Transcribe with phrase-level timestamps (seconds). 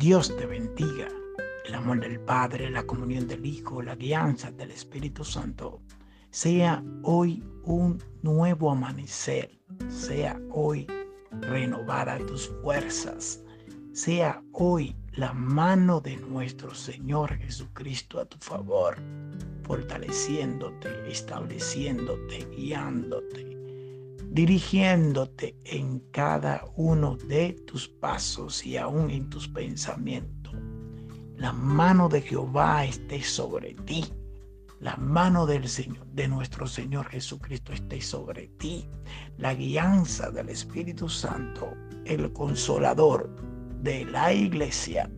[0.00, 1.08] Dios te bendiga.
[1.66, 5.82] El amor del Padre, la comunión del Hijo, la guianza del Espíritu Santo
[6.30, 9.60] sea hoy un nuevo amanecer,
[9.90, 10.86] sea hoy
[11.42, 13.44] renovada tus fuerzas,
[13.92, 18.96] sea hoy la mano de nuestro Señor Jesucristo a tu favor,
[19.64, 23.49] fortaleciéndote, estableciéndote, guiándote,
[24.30, 30.54] dirigiéndote en cada uno de tus pasos y aún en tus pensamientos.
[31.36, 34.04] La mano de Jehová esté sobre ti.
[34.78, 38.88] La mano del Señor, de nuestro Señor Jesucristo esté sobre ti.
[39.36, 41.72] La guianza del Espíritu Santo,
[42.04, 43.34] el consolador
[43.82, 45.10] de la iglesia,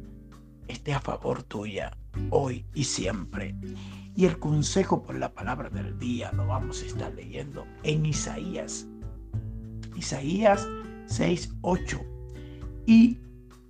[0.69, 1.97] esté a favor tuya
[2.31, 3.55] hoy y siempre.
[4.17, 8.87] Y el consejo por la palabra del día lo vamos a estar leyendo en Isaías
[9.97, 10.67] Isaías
[11.07, 12.01] 6, 8.
[12.87, 13.19] Y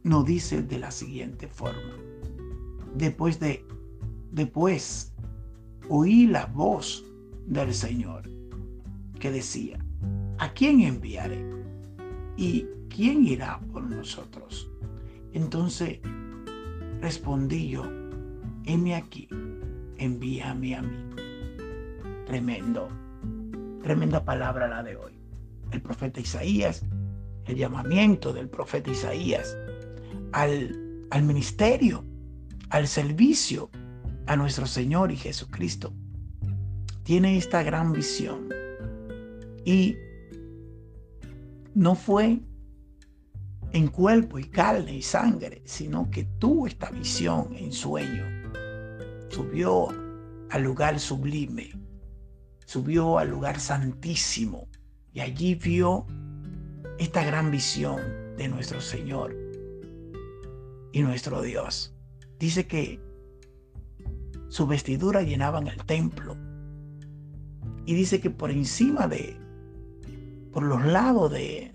[0.05, 1.97] nos dice de la siguiente forma.
[2.95, 3.65] Después de,
[4.31, 5.13] después
[5.89, 7.05] oí la voz
[7.47, 8.29] del Señor
[9.19, 9.79] que decía,
[10.39, 11.45] ¿a quién enviaré?
[12.37, 14.71] ¿Y quién irá por nosotros?
[15.33, 16.01] Entonces
[17.01, 17.85] respondí yo,
[18.65, 19.29] heme aquí,
[19.99, 20.97] envíame a mí.
[22.27, 22.89] Tremendo,
[23.83, 25.22] tremenda palabra la de hoy
[25.73, 26.83] el profeta Isaías,
[27.47, 29.57] el llamamiento del profeta Isaías
[30.33, 32.05] al, al ministerio,
[32.71, 33.71] al servicio
[34.27, 35.93] a nuestro Señor y Jesucristo.
[37.03, 38.49] Tiene esta gran visión.
[39.65, 39.97] Y
[41.75, 42.41] no fue
[43.73, 48.25] en cuerpo y carne y sangre, sino que tuvo esta visión en sueño.
[49.29, 49.89] Subió
[50.51, 51.71] al lugar sublime,
[52.67, 54.69] subió al lugar santísimo,
[55.13, 56.07] y allí vio
[56.99, 58.01] esta gran visión
[58.37, 59.37] de nuestro Señor
[60.93, 61.95] y nuestro Dios.
[62.39, 63.01] Dice que
[64.49, 66.37] su vestidura llenaban el templo.
[67.85, 69.37] Y dice que por encima de,
[70.53, 71.75] por los lados de,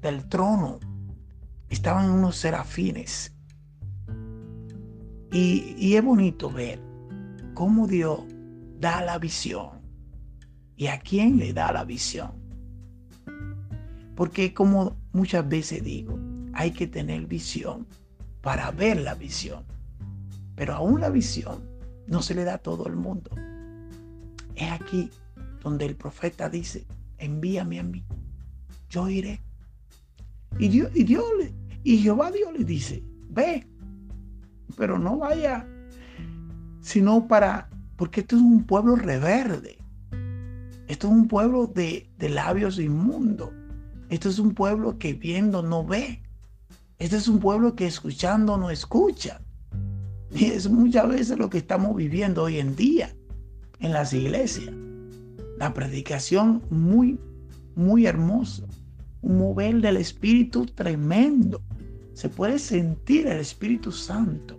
[0.00, 0.78] del trono,
[1.68, 3.34] estaban unos serafines.
[5.32, 6.80] Y, y es bonito ver
[7.54, 8.20] cómo Dios
[8.78, 9.79] da la visión
[10.80, 12.30] ¿Y a quién le da la visión?
[14.16, 16.18] Porque como muchas veces digo,
[16.54, 17.86] hay que tener visión
[18.40, 19.62] para ver la visión.
[20.54, 21.68] Pero aún la visión
[22.06, 23.30] no se le da a todo el mundo.
[24.54, 25.10] Es aquí
[25.62, 26.86] donde el profeta dice,
[27.18, 28.02] envíame a mí,
[28.88, 29.42] yo iré.
[30.58, 31.24] Y Dios, y Dios
[31.84, 33.66] y Jehová Dios le dice, ve,
[34.78, 35.68] pero no vaya,
[36.80, 39.79] sino para, porque esto es un pueblo reverde.
[40.90, 43.50] Esto es un pueblo de, labios inmundos.
[44.08, 46.20] Esto es un pueblo que viendo no ve.
[46.98, 49.40] Este es un pueblo que escuchando no escucha.
[50.32, 53.14] Y es muchas veces lo que estamos viviendo hoy en día
[53.78, 54.74] en las iglesias.
[55.58, 57.20] La predicación muy,
[57.76, 58.64] muy hermosa.
[59.22, 61.62] Un mover del Espíritu tremendo.
[62.14, 64.58] Se puede sentir el Espíritu Santo.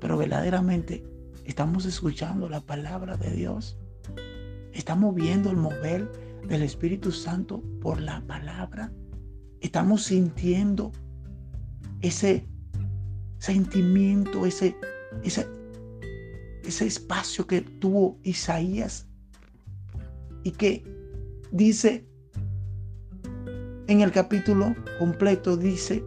[0.00, 1.04] Pero verdaderamente
[1.44, 3.78] estamos escuchando la palabra de Dios.
[4.74, 6.10] Estamos viendo el mover
[6.48, 8.92] del Espíritu Santo por la palabra.
[9.60, 10.90] Estamos sintiendo
[12.00, 12.48] ese
[13.38, 14.76] sentimiento, ese,
[15.22, 15.46] ese,
[16.64, 19.06] ese espacio que tuvo Isaías
[20.42, 20.84] y que
[21.52, 22.04] dice
[23.86, 26.04] en el capítulo completo, dice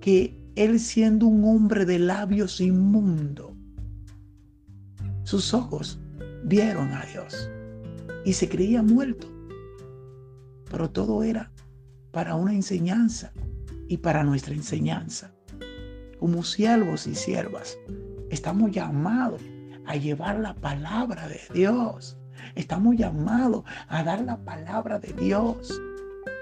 [0.00, 3.56] que él siendo un hombre de labios inmundo,
[5.22, 6.00] sus ojos
[6.42, 7.48] vieron a Dios
[8.28, 9.26] y se creía muerto.
[10.70, 11.50] Pero todo era
[12.10, 13.32] para una enseñanza
[13.88, 15.32] y para nuestra enseñanza.
[16.20, 17.78] Como siervos y siervas,
[18.28, 19.40] estamos llamados
[19.86, 22.18] a llevar la palabra de Dios.
[22.54, 25.80] Estamos llamados a dar la palabra de Dios.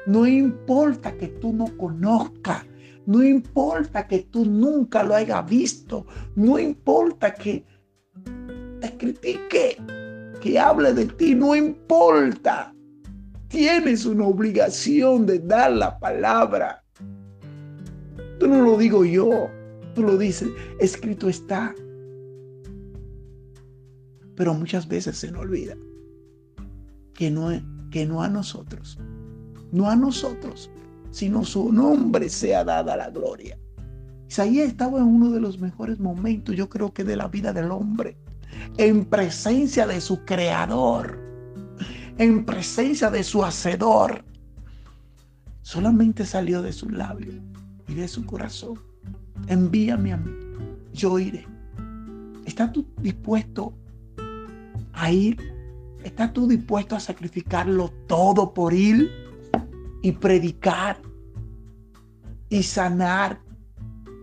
[0.09, 2.67] No importa que tú no conozcas,
[3.07, 6.05] no importa que tú nunca lo hayas visto,
[6.35, 7.65] no importa que
[8.81, 9.77] te critique,
[10.41, 12.75] que hable de ti, no importa.
[13.49, 16.83] Tienes una obligación de dar la palabra.
[18.39, 19.49] Tú no lo digo yo,
[19.95, 20.49] tú lo dices,
[20.79, 21.75] escrito está.
[24.35, 25.75] Pero muchas veces se nos olvida
[27.15, 27.49] que no,
[27.91, 28.99] que no a nosotros,
[29.73, 30.71] no a nosotros,
[31.11, 33.59] sino su nombre sea dada la gloria.
[34.29, 37.71] Isaías estaba en uno de los mejores momentos, yo creo que de la vida del
[37.71, 38.19] hombre
[38.79, 41.19] en presencia de su creador,
[42.19, 44.25] en presencia de su hacedor.
[45.63, 47.35] Solamente salió de sus labios
[47.97, 48.79] de su corazón.
[49.49, 50.31] Envíame a mí,
[50.93, 51.47] yo iré.
[52.45, 53.75] ¿Estás tú dispuesto
[54.93, 55.39] a ir?
[56.05, 59.11] ¿Estás tú dispuesto a sacrificarlo todo por ir
[60.03, 61.01] y predicar
[62.49, 63.41] y sanar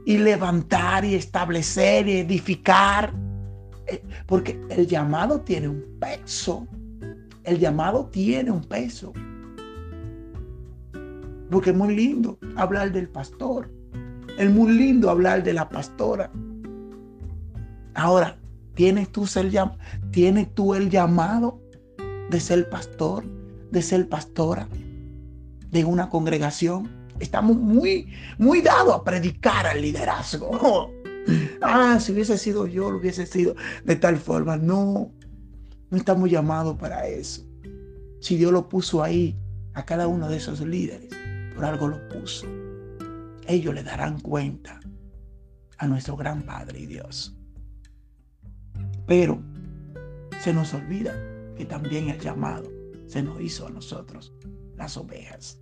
[0.05, 3.13] y levantar y establecer y edificar?
[3.87, 6.67] Eh, porque el llamado tiene un peso.
[7.43, 9.13] El llamado tiene un peso.
[11.49, 13.69] Porque es muy lindo hablar del pastor.
[14.37, 16.31] Es muy lindo hablar de la pastora.
[17.93, 18.37] Ahora,
[18.73, 19.51] ¿tienes tú, ser,
[20.11, 21.61] ¿tienes tú el llamado
[22.29, 23.23] de ser pastor,
[23.71, 24.67] de ser pastora
[25.69, 26.89] de una congregación?
[27.19, 30.89] Estamos muy, muy dados a predicar al liderazgo.
[31.61, 34.57] Ah, si hubiese sido yo, lo hubiese sido de tal forma.
[34.57, 35.11] No,
[35.89, 37.43] no estamos llamados para eso.
[38.19, 39.39] Si Dios lo puso ahí
[39.73, 41.09] a cada uno de esos líderes,
[41.55, 42.47] por algo lo puso.
[43.47, 44.79] Ellos le darán cuenta
[45.77, 47.35] a nuestro gran Padre y Dios.
[49.05, 49.41] Pero
[50.41, 51.13] se nos olvida
[51.55, 52.69] que también el llamado
[53.07, 54.33] se nos hizo a nosotros,
[54.75, 55.59] las ovejas.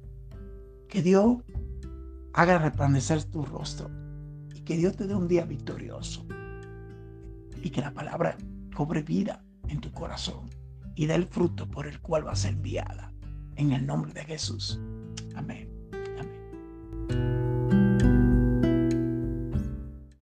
[0.88, 1.38] Que Dios
[2.34, 4.01] haga resplandecer tu rostro
[4.72, 6.26] que Dios te dé un día victorioso
[7.62, 8.38] y que la palabra
[8.74, 10.50] cobre vida en tu corazón
[10.96, 13.12] y dé el fruto por el cual va a ser enviada.
[13.58, 14.80] En el nombre de Jesús.
[15.36, 15.70] Amén.
[16.18, 17.41] Amén.